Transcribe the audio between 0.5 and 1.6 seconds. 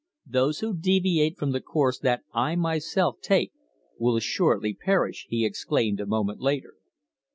who deviate from